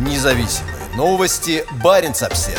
Независимые 0.00 0.76
новости. 0.96 1.62
Барин 1.84 2.12
обсерва 2.12 2.58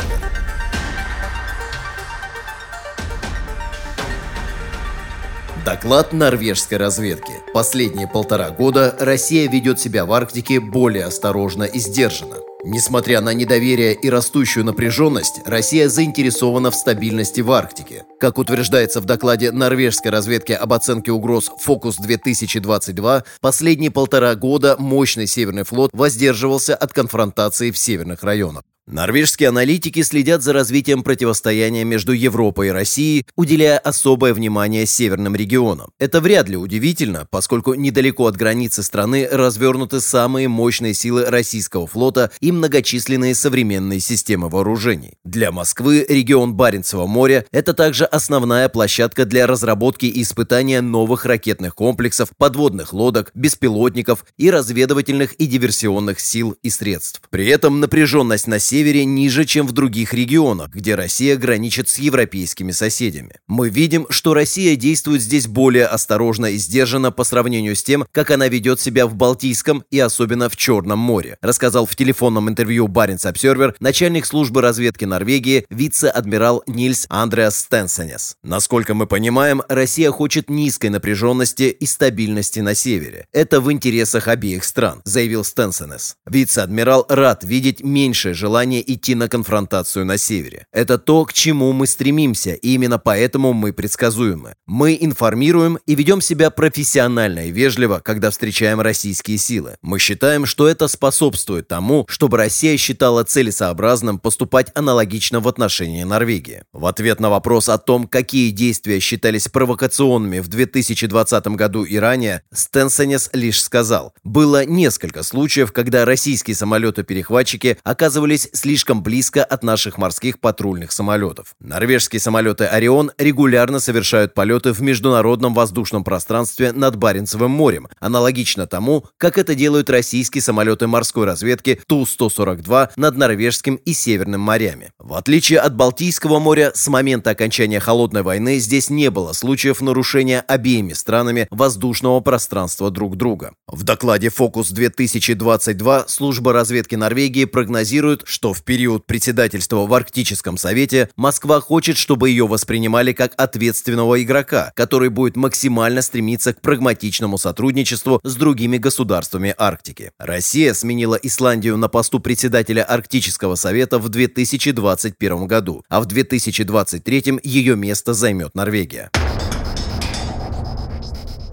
Доклад 5.64 6.12
норвежской 6.12 6.78
разведки. 6.78 7.32
Последние 7.52 8.06
полтора 8.06 8.50
года 8.50 8.96
Россия 9.00 9.50
ведет 9.50 9.80
себя 9.80 10.06
в 10.06 10.12
Арктике 10.12 10.60
более 10.60 11.04
осторожно 11.04 11.64
и 11.64 11.80
сдержанно. 11.80 12.36
Несмотря 12.64 13.20
на 13.20 13.34
недоверие 13.34 13.92
и 13.92 14.08
растущую 14.08 14.64
напряженность, 14.64 15.40
Россия 15.44 15.88
заинтересована 15.88 16.70
в 16.70 16.76
стабильности 16.76 17.40
в 17.40 17.50
Арктике. 17.50 18.04
Как 18.20 18.38
утверждается 18.38 19.00
в 19.00 19.04
докладе 19.04 19.50
норвежской 19.50 20.12
разведки 20.12 20.52
об 20.52 20.72
оценке 20.72 21.10
угроз 21.10 21.50
«Фокус-2022», 21.58 23.24
последние 23.40 23.90
полтора 23.90 24.36
года 24.36 24.76
мощный 24.78 25.26
Северный 25.26 25.64
флот 25.64 25.90
воздерживался 25.92 26.76
от 26.76 26.92
конфронтации 26.92 27.72
в 27.72 27.78
северных 27.78 28.22
районах. 28.22 28.62
Норвежские 28.88 29.50
аналитики 29.50 30.02
следят 30.02 30.42
за 30.42 30.52
развитием 30.52 31.04
противостояния 31.04 31.84
между 31.84 32.10
Европой 32.10 32.68
и 32.68 32.70
Россией, 32.72 33.24
уделяя 33.36 33.78
особое 33.78 34.34
внимание 34.34 34.86
северным 34.86 35.36
регионам. 35.36 35.92
Это 36.00 36.20
вряд 36.20 36.48
ли 36.48 36.56
удивительно, 36.56 37.28
поскольку 37.30 37.74
недалеко 37.74 38.26
от 38.26 38.36
границы 38.36 38.82
страны 38.82 39.28
развернуты 39.30 40.00
самые 40.00 40.48
мощные 40.48 40.94
силы 40.94 41.26
российского 41.26 41.86
флота 41.86 42.32
и 42.40 42.50
многочисленные 42.50 43.36
современные 43.36 44.00
системы 44.00 44.48
вооружений. 44.48 45.14
Для 45.24 45.52
Москвы 45.52 46.04
регион 46.08 46.54
Баренцева 46.54 47.06
моря– 47.06 47.46
это 47.52 47.74
также 47.74 48.04
основная 48.04 48.68
площадка 48.68 49.24
для 49.24 49.46
разработки 49.46 50.06
и 50.06 50.22
испытания 50.22 50.80
новых 50.80 51.24
ракетных 51.24 51.76
комплексов, 51.76 52.30
подводных 52.36 52.92
лодок, 52.92 53.30
беспилотников 53.34 54.24
и 54.38 54.50
разведывательных 54.50 55.34
и 55.34 55.46
диверсионных 55.46 56.18
сил 56.18 56.56
и 56.64 56.68
средств. 56.68 57.22
При 57.30 57.46
этом 57.46 57.78
напряженность 57.78 58.48
на 58.48 58.58
севере 58.58 58.71
ниже, 58.80 59.44
чем 59.44 59.66
в 59.66 59.72
других 59.72 60.14
регионах, 60.14 60.70
где 60.70 60.94
Россия 60.94 61.36
граничит 61.36 61.88
с 61.88 61.98
европейскими 61.98 62.72
соседями. 62.72 63.36
Мы 63.46 63.68
видим, 63.68 64.06
что 64.08 64.34
Россия 64.34 64.76
действует 64.76 65.20
здесь 65.20 65.46
более 65.46 65.86
осторожно 65.86 66.46
и 66.46 66.56
сдержанно 66.56 67.12
по 67.12 67.24
сравнению 67.24 67.76
с 67.76 67.82
тем, 67.82 68.06
как 68.10 68.30
она 68.30 68.48
ведет 68.48 68.80
себя 68.80 69.06
в 69.06 69.14
Балтийском 69.14 69.84
и 69.90 69.98
особенно 69.98 70.48
в 70.48 70.56
Черном 70.56 70.98
море, 70.98 71.36
рассказал 71.42 71.86
в 71.86 71.94
телефонном 71.94 72.48
интервью 72.48 72.88
Баренц 72.88 73.26
Обсервер 73.26 73.74
начальник 73.78 74.24
службы 74.24 74.62
разведки 74.62 75.04
Норвегии 75.04 75.66
вице-адмирал 75.68 76.62
Нильс 76.66 77.06
Андреас 77.10 77.58
Стенсенес. 77.58 78.36
Насколько 78.42 78.94
мы 78.94 79.06
понимаем, 79.06 79.62
Россия 79.68 80.10
хочет 80.10 80.48
низкой 80.48 80.88
напряженности 80.88 81.64
и 81.64 81.86
стабильности 81.86 82.60
на 82.60 82.74
севере. 82.74 83.26
Это 83.32 83.60
в 83.60 83.70
интересах 83.70 84.28
обеих 84.28 84.64
стран, 84.64 85.02
заявил 85.04 85.44
Стенсенес. 85.44 86.16
Вице-адмирал 86.26 87.04
рад 87.08 87.44
видеть 87.44 87.82
меньшее 87.82 88.34
желание 88.34 88.61
желание 88.62 88.92
идти 88.92 89.14
на 89.14 89.28
конфронтацию 89.28 90.04
на 90.04 90.18
севере. 90.18 90.66
Это 90.72 90.98
то, 90.98 91.24
к 91.24 91.32
чему 91.32 91.72
мы 91.72 91.86
стремимся, 91.86 92.54
и 92.54 92.74
именно 92.74 92.98
поэтому 92.98 93.52
мы 93.52 93.72
предсказуемы. 93.72 94.54
Мы 94.66 94.96
информируем 95.00 95.78
и 95.86 95.94
ведем 95.96 96.20
себя 96.20 96.50
профессионально 96.50 97.46
и 97.46 97.50
вежливо, 97.50 98.00
когда 98.04 98.30
встречаем 98.30 98.80
российские 98.80 99.38
силы. 99.38 99.76
Мы 99.82 99.98
считаем, 99.98 100.46
что 100.46 100.68
это 100.68 100.88
способствует 100.88 101.66
тому, 101.66 102.04
чтобы 102.08 102.36
Россия 102.36 102.76
считала 102.76 103.24
целесообразным 103.24 104.18
поступать 104.18 104.70
аналогично 104.74 105.40
в 105.40 105.48
отношении 105.48 106.04
Норвегии. 106.04 106.62
В 106.72 106.86
ответ 106.86 107.20
на 107.20 107.30
вопрос 107.30 107.68
о 107.68 107.78
том, 107.78 108.06
какие 108.06 108.50
действия 108.50 109.00
считались 109.00 109.48
провокационными 109.48 110.38
в 110.38 110.48
2020 110.48 111.46
году 111.48 111.84
и 111.84 111.96
ранее, 111.96 112.42
Стенсенес 112.52 113.30
лишь 113.32 113.62
сказал, 113.62 114.14
было 114.22 114.64
несколько 114.64 115.24
случаев, 115.24 115.72
когда 115.72 116.04
российские 116.04 116.54
самолеты-перехватчики 116.54 117.78
оказывались 117.82 118.51
слишком 118.52 119.02
близко 119.02 119.42
от 119.42 119.62
наших 119.62 119.98
морских 119.98 120.38
патрульных 120.38 120.92
самолетов. 120.92 121.54
Норвежские 121.60 122.20
самолеты 122.20 122.64
«Орион» 122.64 123.12
регулярно 123.18 123.80
совершают 123.80 124.34
полеты 124.34 124.72
в 124.72 124.80
международном 124.80 125.54
воздушном 125.54 126.04
пространстве 126.04 126.72
над 126.72 126.96
Баренцевым 126.96 127.50
морем, 127.50 127.88
аналогично 128.00 128.66
тому, 128.66 129.06
как 129.16 129.38
это 129.38 129.54
делают 129.54 129.90
российские 129.90 130.42
самолеты 130.42 130.86
морской 130.86 131.24
разведки 131.24 131.80
Ту-142 131.86 132.90
над 132.96 133.16
Норвежским 133.16 133.76
и 133.76 133.92
Северным 133.92 134.40
морями. 134.40 134.92
В 134.98 135.14
отличие 135.14 135.58
от 135.60 135.74
Балтийского 135.74 136.38
моря, 136.38 136.72
с 136.74 136.88
момента 136.88 137.30
окончания 137.30 137.80
Холодной 137.80 138.22
войны 138.22 138.58
здесь 138.58 138.90
не 138.90 139.10
было 139.10 139.32
случаев 139.32 139.80
нарушения 139.80 140.40
обеими 140.40 140.92
странами 140.92 141.48
воздушного 141.50 142.20
пространства 142.20 142.90
друг 142.90 143.16
друга. 143.16 143.52
В 143.66 143.82
докладе 143.84 144.28
«Фокус-2022» 144.28 146.04
служба 146.08 146.52
разведки 146.52 146.94
Норвегии 146.94 147.44
прогнозирует, 147.44 148.22
что 148.24 148.41
в 148.50 148.62
период 148.62 149.06
председательства 149.06 149.86
в 149.86 149.94
Арктическом 149.94 150.56
совете 150.56 151.08
Москва 151.16 151.60
хочет, 151.60 151.96
чтобы 151.96 152.30
ее 152.30 152.48
воспринимали 152.48 153.12
как 153.12 153.32
ответственного 153.36 154.22
игрока, 154.22 154.72
который 154.74 155.08
будет 155.08 155.36
максимально 155.36 156.02
стремиться 156.02 156.52
к 156.52 156.60
прагматичному 156.60 157.38
сотрудничеству 157.38 158.20
с 158.24 158.34
другими 158.34 158.78
государствами 158.78 159.54
Арктики. 159.56 160.10
Россия 160.18 160.74
сменила 160.74 161.14
Исландию 161.14 161.76
на 161.76 161.88
посту 161.88 162.18
председателя 162.18 162.82
Арктического 162.82 163.54
совета 163.54 164.00
в 164.00 164.08
2021 164.08 165.46
году, 165.46 165.84
а 165.88 166.00
в 166.00 166.06
2023 166.06 167.40
ее 167.44 167.76
место 167.76 168.14
займет 168.14 168.56
Норвегия. 168.56 169.10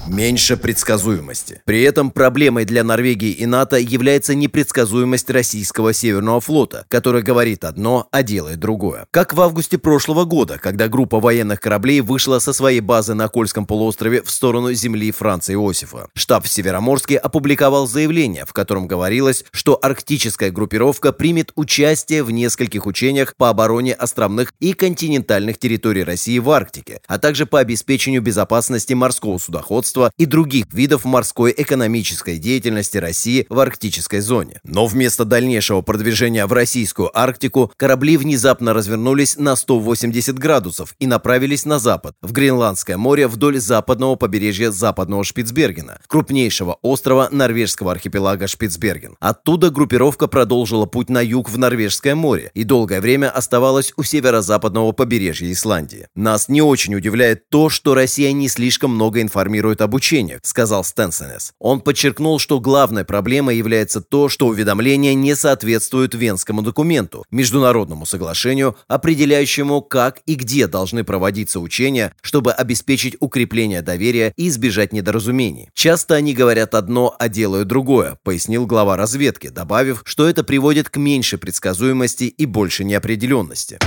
Меньше 0.10 0.58
предсказуемости. 0.58 1.62
При 1.66 1.84
этом 1.84 2.10
проблемой 2.10 2.66
для 2.66 2.84
Норвегии 2.84 3.30
и 3.30 3.46
НАТО 3.46 3.78
является 3.78 4.34
непредсказуемость 4.34 5.30
российского 5.30 5.94
Северного 5.94 6.42
флота, 6.42 6.86
который 6.88 7.22
говорит 7.22 7.64
одно, 7.64 8.08
а 8.12 8.24
делает 8.24 8.60
другое. 8.60 9.06
Как 9.12 9.36
в 9.36 9.42
августе 9.42 9.78
прошлого 9.78 10.26
года, 10.26 10.58
когда 10.58 10.88
группа 10.88 11.20
военных 11.20 11.62
кораблей 11.62 12.02
вышла 12.02 12.40
со 12.40 12.54
своей 12.54 12.80
базы 12.80 13.14
на 13.14 13.28
Кольском 13.28 13.68
полуострове 13.68 14.24
в 14.24 14.32
сторону 14.32 14.74
земли 14.74 15.12
Франца 15.12 15.54
Иосифа. 15.54 16.08
Штаб 16.16 16.46
в 16.46 16.50
Североморске 16.50 17.18
опубликовал 17.18 17.86
заявление, 17.86 18.46
в 18.48 18.54
котором 18.54 18.88
говорилось, 18.88 19.46
что 19.52 19.78
арктическая 19.80 20.50
группировка 20.50 21.14
примет 21.14 21.52
участие 21.54 22.24
в 22.24 22.32
нескольких 22.32 22.88
учениях 22.88 23.36
по 23.36 23.50
обороне 23.50 23.94
островных 23.94 24.54
и 24.60 24.74
континентальных 24.74 25.60
территорий 25.60 26.04
России 26.04 26.40
в 26.40 26.50
Арктике, 26.50 27.02
а 27.06 27.20
также 27.20 27.46
по 27.46 27.60
обеспечению 27.60 28.24
безопасности 28.24 28.94
морского 28.94 29.38
судоходства 29.38 29.99
производства 30.00 30.12
и 30.18 30.26
других 30.26 30.66
видов 30.72 31.06
морской 31.06 31.54
экономической 31.56 32.38
деятельности 32.38 32.98
России 32.98 33.46
в 33.50 33.60
арктической 33.60 34.22
зоне. 34.22 34.60
Но 34.64 34.86
вместо 34.86 35.26
дальнейшего 35.26 35.82
продвижения 35.82 36.46
в 36.46 36.54
российскую 36.54 37.10
Арктику 37.18 37.72
корабли 37.78 38.18
внезапно 38.18 38.74
развернулись 38.74 39.38
на 39.38 39.56
180 39.56 40.38
градусов 40.38 40.96
и 41.00 41.08
направились 41.08 41.66
на 41.66 41.80
запад, 41.80 42.16
в 42.22 42.32
Гренландское 42.32 42.98
море 42.98 43.28
вдоль 43.28 43.60
западного 43.60 44.16
побережья 44.16 44.72
западного 44.72 45.24
Шпицбергена, 45.24 46.00
крупнейшего 46.08 46.78
острова 46.82 47.30
норвежского 47.32 47.92
архипелага 47.92 48.48
Шпицберген. 48.48 49.16
Оттуда 49.20 49.70
группировка 49.70 50.28
продолжила 50.28 50.86
путь 50.86 51.10
на 51.10 51.22
юг 51.22 51.50
в 51.50 51.58
Норвежское 51.58 52.16
море 52.16 52.52
и 52.54 52.64
долгое 52.64 53.02
время 53.02 53.30
оставалась 53.30 53.94
у 53.98 54.04
северо-западного 54.04 54.92
побережья 54.92 55.52
Исландии. 55.52 56.08
Нас 56.16 56.50
не 56.50 56.62
очень 56.62 56.96
удивляет 56.96 57.50
то, 57.50 57.70
что 57.70 57.94
Россия 57.94 58.32
не 58.32 58.48
слишком 58.48 58.92
много 58.92 59.22
информирует 59.22 59.82
об 59.82 59.89
обучениях, 59.90 60.42
сказал 60.44 60.84
Стенсенес. 60.84 61.54
Он 61.60 61.82
подчеркнул, 61.82 62.38
что 62.40 62.60
главной 62.60 63.04
проблемой 63.04 63.58
является 63.58 64.02
то, 64.02 64.30
что 64.30 64.48
уведомления 64.48 65.16
не 65.16 65.36
соответствуют 65.36 66.14
Венскому 66.14 66.62
документу, 66.62 67.26
международному 67.32 68.06
соглашению, 68.06 68.78
определяющему, 68.88 69.82
как 69.82 70.20
и 70.28 70.36
где 70.36 70.68
должны 70.68 71.04
проводиться 71.04 71.60
учения, 71.60 72.14
чтобы 72.22 72.52
обеспечить 72.52 73.18
укрепление 73.20 73.82
доверия 73.82 74.32
и 74.38 74.48
избежать 74.48 74.94
недоразумений. 74.94 75.70
Часто 75.74 76.16
они 76.16 76.34
говорят 76.34 76.76
одно, 76.76 77.16
а 77.18 77.28
делают 77.28 77.68
другое, 77.68 78.18
пояснил 78.24 78.68
глава 78.68 78.96
разведки, 78.96 79.50
добавив, 79.50 80.04
что 80.06 80.30
это 80.30 80.44
приводит 80.44 80.90
к 80.90 80.98
меньшей 80.98 81.40
предсказуемости 81.40 82.26
и 82.26 82.46
больше 82.46 82.84
неопределенности. 82.84 83.80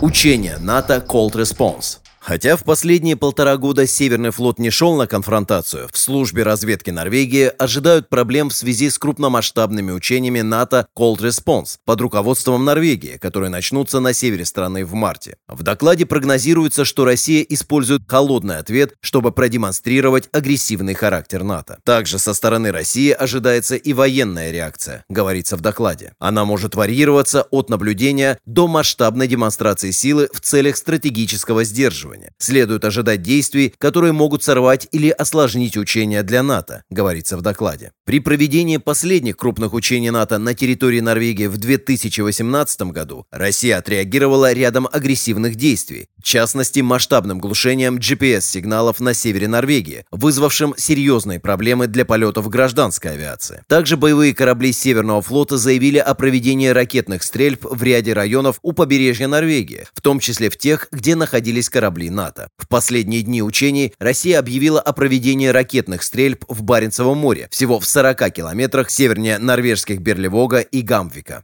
Учение 0.00 0.58
НАТО 0.58 1.04
Cold 1.06 1.32
Response 1.32 1.98
Хотя 2.28 2.58
в 2.58 2.64
последние 2.64 3.16
полтора 3.16 3.56
года 3.56 3.86
Северный 3.86 4.32
флот 4.32 4.58
не 4.58 4.68
шел 4.68 4.96
на 4.96 5.06
конфронтацию, 5.06 5.88
в 5.90 5.96
службе 5.96 6.42
разведки 6.42 6.90
Норвегии 6.90 7.50
ожидают 7.58 8.10
проблем 8.10 8.50
в 8.50 8.52
связи 8.52 8.90
с 8.90 8.98
крупномасштабными 8.98 9.92
учениями 9.92 10.42
НАТО 10.42 10.86
Cold 10.94 11.20
Response 11.20 11.78
под 11.86 12.02
руководством 12.02 12.66
Норвегии, 12.66 13.16
которые 13.16 13.48
начнутся 13.48 14.00
на 14.00 14.12
севере 14.12 14.44
страны 14.44 14.84
в 14.84 14.92
марте. 14.92 15.38
В 15.48 15.62
докладе 15.62 16.04
прогнозируется, 16.04 16.84
что 16.84 17.06
Россия 17.06 17.42
использует 17.48 18.02
холодный 18.06 18.58
ответ, 18.58 18.92
чтобы 19.00 19.32
продемонстрировать 19.32 20.28
агрессивный 20.30 20.92
характер 20.92 21.44
НАТО. 21.44 21.78
Также 21.82 22.18
со 22.18 22.34
стороны 22.34 22.72
России 22.72 23.10
ожидается 23.10 23.76
и 23.76 23.94
военная 23.94 24.50
реакция, 24.50 25.02
говорится 25.08 25.56
в 25.56 25.62
докладе. 25.62 26.12
Она 26.18 26.44
может 26.44 26.74
варьироваться 26.74 27.44
от 27.50 27.70
наблюдения 27.70 28.38
до 28.44 28.68
масштабной 28.68 29.28
демонстрации 29.28 29.92
силы 29.92 30.28
в 30.30 30.42
целях 30.42 30.76
стратегического 30.76 31.64
сдерживания 31.64 32.17
планирования. 32.18 32.32
Следует 32.38 32.84
ожидать 32.84 33.22
действий, 33.22 33.74
которые 33.78 34.12
могут 34.12 34.42
сорвать 34.42 34.88
или 34.92 35.10
осложнить 35.10 35.76
учения 35.76 36.22
для 36.22 36.42
НАТО, 36.42 36.82
говорится 36.90 37.36
в 37.36 37.42
докладе. 37.42 37.92
При 38.04 38.20
проведении 38.20 38.78
последних 38.78 39.36
крупных 39.36 39.72
учений 39.74 40.10
НАТО 40.10 40.38
на 40.38 40.54
территории 40.54 41.00
Норвегии 41.00 41.46
в 41.46 41.56
2018 41.56 42.82
году 42.82 43.26
Россия 43.30 43.78
отреагировала 43.78 44.52
рядом 44.52 44.88
агрессивных 44.90 45.54
действий, 45.54 46.08
в 46.18 46.22
частности 46.22 46.80
масштабным 46.80 47.38
глушением 47.38 47.98
GPS-сигналов 47.98 49.00
на 49.00 49.14
севере 49.14 49.48
Норвегии, 49.48 50.04
вызвавшим 50.10 50.74
серьезные 50.76 51.40
проблемы 51.40 51.86
для 51.86 52.04
полетов 52.04 52.48
гражданской 52.48 53.12
авиации. 53.12 53.62
Также 53.66 53.96
боевые 53.96 54.34
корабли 54.34 54.72
Северного 54.72 55.22
флота 55.22 55.56
заявили 55.56 55.98
о 55.98 56.14
проведении 56.14 56.68
ракетных 56.68 57.22
стрельб 57.22 57.64
в 57.64 57.82
ряде 57.82 58.12
районов 58.12 58.58
у 58.62 58.72
побережья 58.72 59.28
Норвегии, 59.28 59.86
в 59.94 60.00
том 60.00 60.20
числе 60.20 60.50
в 60.50 60.56
тех, 60.56 60.88
где 60.92 61.14
находились 61.14 61.68
корабли 61.68 62.10
НАТО. 62.10 62.50
В 62.58 62.68
последние 62.68 63.22
дни 63.22 63.42
учений 63.42 63.92
Россия 63.98 64.38
объявила 64.38 64.80
о 64.80 64.92
проведении 64.92 65.48
ракетных 65.48 66.02
стрельб 66.02 66.44
в 66.48 66.62
Баренцевом 66.62 67.18
море, 67.18 67.48
всего 67.50 67.80
в 67.80 67.86
40 67.86 68.30
километрах 68.32 68.90
севернее 68.90 69.38
норвежских 69.38 70.00
Берлевога 70.00 70.58
и 70.58 70.82
Гамвика. 70.82 71.42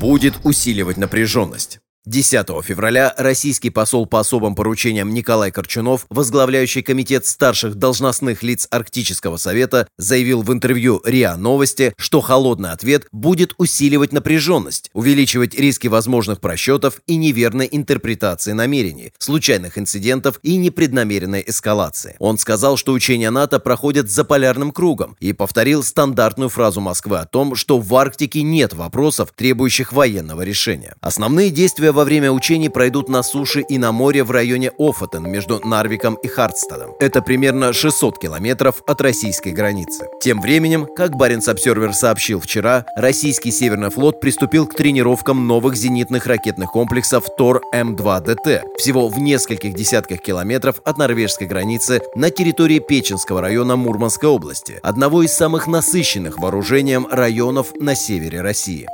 Будет 0.00 0.34
усиливать 0.42 0.96
напряженность. 0.96 1.81
10 2.04 2.64
февраля 2.64 3.14
российский 3.16 3.70
посол 3.70 4.06
по 4.06 4.18
особым 4.18 4.56
поручениям 4.56 5.14
Николай 5.14 5.52
Корчунов, 5.52 6.06
возглавляющий 6.10 6.82
комитет 6.82 7.26
старших 7.26 7.76
должностных 7.76 8.42
лиц 8.42 8.66
Арктического 8.72 9.36
совета, 9.36 9.86
заявил 9.98 10.42
в 10.42 10.52
интервью 10.52 11.00
РИА 11.04 11.36
Новости, 11.36 11.94
что 11.96 12.20
холодный 12.20 12.72
ответ 12.72 13.06
будет 13.12 13.54
усиливать 13.56 14.12
напряженность, 14.12 14.90
увеличивать 14.94 15.54
риски 15.54 15.86
возможных 15.86 16.40
просчетов 16.40 17.00
и 17.06 17.14
неверной 17.14 17.68
интерпретации 17.70 18.50
намерений, 18.50 19.12
случайных 19.18 19.78
инцидентов 19.78 20.40
и 20.42 20.56
непреднамеренной 20.56 21.44
эскалации. 21.46 22.16
Он 22.18 22.36
сказал, 22.36 22.76
что 22.76 22.94
учения 22.94 23.30
НАТО 23.30 23.60
проходят 23.60 24.10
за 24.10 24.24
полярным 24.24 24.72
кругом 24.72 25.16
и 25.20 25.32
повторил 25.32 25.84
стандартную 25.84 26.48
фразу 26.48 26.80
Москвы 26.80 27.18
о 27.18 27.26
том, 27.26 27.54
что 27.54 27.78
в 27.78 27.94
Арктике 27.94 28.42
нет 28.42 28.72
вопросов, 28.72 29.30
требующих 29.36 29.92
военного 29.92 30.42
решения. 30.42 30.96
Основные 31.00 31.50
действия 31.50 31.91
во 31.92 32.04
время 32.04 32.32
учений 32.32 32.68
пройдут 32.68 33.08
на 33.08 33.22
суше 33.22 33.60
и 33.60 33.78
на 33.78 33.92
море 33.92 34.24
в 34.24 34.30
районе 34.30 34.72
Офотен 34.78 35.30
между 35.30 35.60
Нарвиком 35.66 36.14
и 36.14 36.28
Хардстадом. 36.28 36.92
Это 36.98 37.22
примерно 37.22 37.72
600 37.72 38.18
километров 38.18 38.82
от 38.86 39.00
российской 39.00 39.50
границы. 39.50 40.06
Тем 40.20 40.40
временем, 40.40 40.86
как 40.86 41.16
Баренц 41.16 41.48
Обсервер 41.48 41.92
сообщил 41.94 42.40
вчера, 42.40 42.86
российский 42.96 43.50
Северный 43.50 43.90
флот 43.90 44.20
приступил 44.20 44.66
к 44.66 44.74
тренировкам 44.74 45.46
новых 45.46 45.76
зенитных 45.76 46.26
ракетных 46.26 46.70
комплексов 46.70 47.26
ТОР-М2ДТ 47.38 48.62
всего 48.78 49.08
в 49.08 49.18
нескольких 49.18 49.74
десятках 49.74 50.20
километров 50.20 50.80
от 50.84 50.98
норвежской 50.98 51.46
границы 51.46 52.02
на 52.14 52.30
территории 52.30 52.78
Печенского 52.78 53.40
района 53.40 53.76
Мурманской 53.76 54.28
области, 54.28 54.80
одного 54.82 55.22
из 55.22 55.32
самых 55.32 55.66
насыщенных 55.66 56.38
вооружением 56.38 57.06
районов 57.10 57.72
на 57.78 57.94
севере 57.94 58.40
России. 58.40 58.88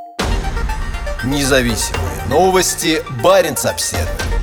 Независимые 1.25 2.08
новости. 2.29 3.03
Барин 3.23 3.57
обседный. 3.65 4.38